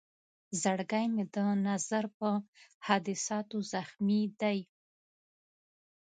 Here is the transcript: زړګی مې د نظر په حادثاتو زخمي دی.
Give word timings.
زړګی 0.61 1.05
مې 1.13 1.23
د 1.33 1.35
نظر 1.67 2.03
په 2.17 2.29
حادثاتو 2.87 3.57
زخمي 3.71 4.21
دی. 4.41 4.59